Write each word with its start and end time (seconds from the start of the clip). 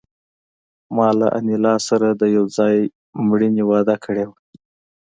ما 0.95 1.07
له 1.19 1.27
انیلا 1.37 1.75
سره 1.87 2.07
د 2.21 2.23
یو 2.35 2.45
ځای 2.57 2.75
مړینې 3.27 3.63
وعده 3.69 3.95
کړې 4.05 4.23
وه 4.27 4.37